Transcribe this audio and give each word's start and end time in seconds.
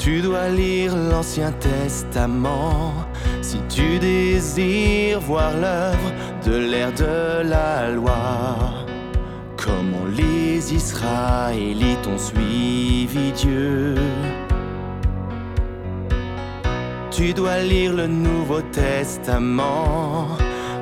Tu 0.00 0.22
dois 0.22 0.48
lire 0.48 0.96
l'Ancien 0.96 1.52
Testament 1.52 2.94
si 3.42 3.58
tu 3.68 3.98
désires 3.98 5.20
voir 5.20 5.54
l'œuvre 5.54 6.10
de 6.46 6.56
l'ère 6.56 6.94
de 6.94 7.46
la 7.46 7.90
loi. 7.90 8.56
Comment 9.58 10.06
les 10.16 10.72
Israélites 10.72 12.06
ont 12.06 12.16
suivi 12.16 13.30
Dieu. 13.32 13.94
Tu 17.10 17.34
dois 17.34 17.58
lire 17.58 17.92
le 17.92 18.06
Nouveau 18.06 18.62
Testament 18.72 20.28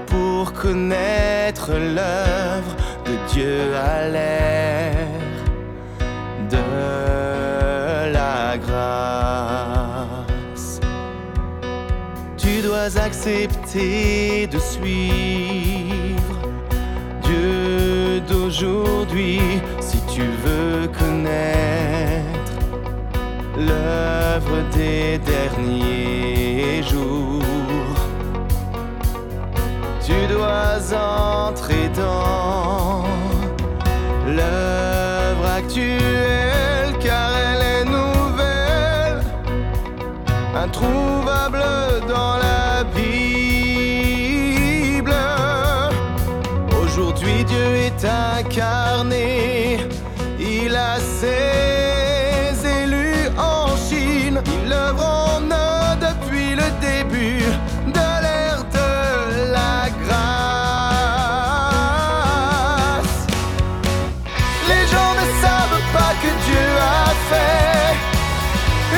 pour 0.07 0.53
connaître 0.53 1.73
l'œuvre 1.73 2.77
de 3.05 3.33
Dieu 3.33 3.75
à 3.75 4.09
l'ère 4.09 5.28
Tu 12.89 12.95
dois 12.95 13.03
accepter 13.03 14.47
de 14.47 14.59
suivre 14.59 16.39
Dieu 17.23 18.21
d'aujourd'hui 18.27 19.41
si 19.79 19.99
tu 20.07 20.23
veux 20.23 20.89
connaître 20.99 22.55
l'œuvre 23.59 24.63
des 24.75 25.19
derniers 25.19 26.83
jours. 26.83 27.43
Tu 30.03 30.27
dois 30.33 30.79
entrer 31.49 31.91
dans 31.95 33.05
l'œuvre 34.27 35.47
actuelle 35.59 36.95
car 37.01 37.33
elle 37.37 37.63
est 37.63 37.85
nouvelle, 37.85 39.23
introuvable 40.57 41.28
dans 41.28 41.28
Aujourd'hui 46.99 47.45
Dieu 47.45 47.77
est 47.77 48.05
incarné, 48.05 49.79
il 50.41 50.75
a 50.75 50.99
ses 50.99 52.67
élus 52.67 53.29
en 53.39 53.77
Chine, 53.77 54.43
il 54.65 54.73
œuvre 54.73 55.05
en 55.05 55.41
eux 55.43 55.97
depuis 56.01 56.57
le 56.57 56.69
début 56.81 57.45
de 57.87 58.07
l'ère 58.25 58.65
de 58.79 58.91
la 59.53 59.89
grâce. 60.03 60.49
Les 64.67 64.85
gens 64.93 65.15
ne 65.23 65.27
savent 65.41 65.87
pas 65.93 66.15
que 66.21 66.31
Dieu 66.47 66.67
a 66.81 67.11
fait. 67.31 67.95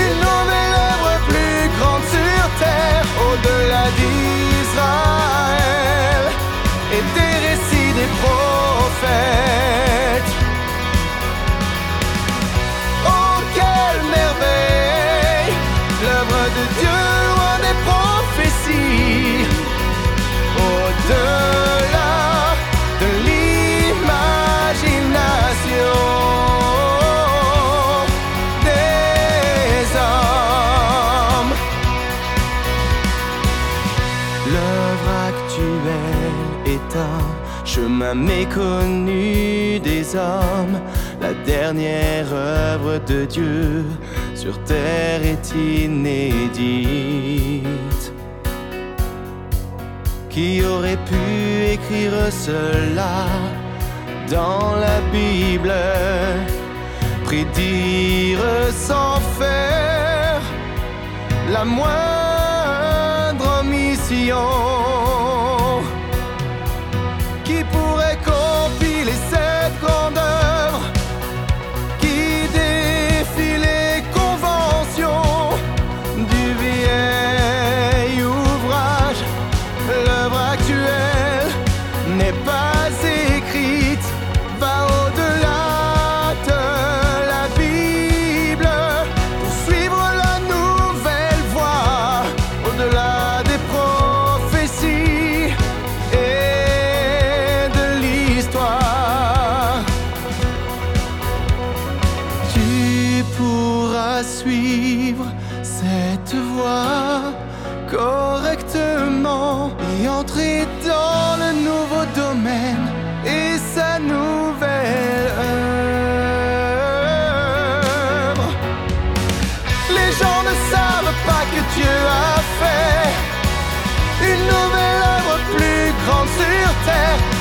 Une 0.04 0.20
nouvelle 0.24 0.74
œuvre 0.88 1.12
plus 1.28 1.60
grande 1.78 2.06
sur 2.16 2.44
terre, 2.64 3.04
au-delà 3.28 3.84
d'Israël. 3.98 5.20
Et 6.94 7.02
des 7.18 7.39
un 37.00 37.64
chemin 37.64 38.14
méconnu 38.14 39.80
des 39.80 40.14
hommes. 40.14 40.78
La 41.20 41.32
dernière 41.44 42.32
œuvre 42.32 43.00
de 43.06 43.24
Dieu 43.24 43.84
sur 44.34 44.62
terre 44.64 45.22
est 45.22 45.54
inédite. 45.54 46.62
Qui 50.28 50.62
aurait 50.64 50.98
pu 51.10 51.72
écrire 51.72 52.12
cela 52.30 53.26
dans 54.30 54.76
la 54.76 55.00
Bible? 55.12 55.72
Prédire 57.24 58.40
sans 58.72 59.20
faire 59.38 60.40
la 61.52 61.64
moindre 61.64 63.64
mission 63.64 65.09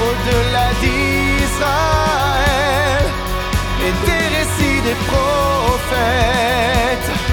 au-delà 0.07 0.67
d'Israël 0.81 3.05
et 3.85 3.93
des 4.05 4.25
récits 4.37 4.81
des 4.81 4.97
prophètes. 5.07 7.28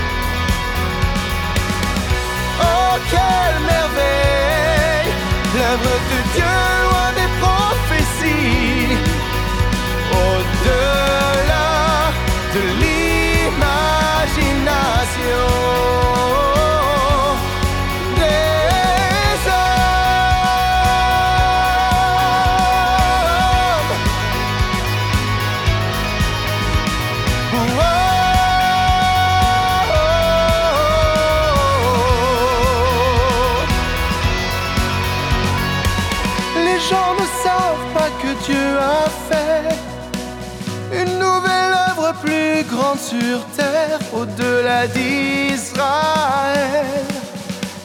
Sur 42.99 43.45
terre, 43.57 43.99
au-delà 44.13 44.87
d'Israël 44.87 45.87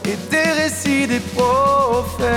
et 0.06 0.18
des 0.30 0.52
récits 0.62 1.08
des 1.08 1.20
prophètes. 1.20 2.32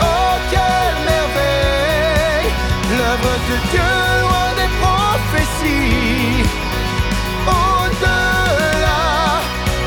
Oh, 0.00 0.34
quelle 0.50 0.98
merveille! 1.10 2.50
L'œuvre 2.96 3.34
de 3.48 3.56
Dieu 3.70 3.92
loin 4.22 4.50
des 4.60 4.70
prophéties, 4.82 6.44
au-delà 7.46 9.04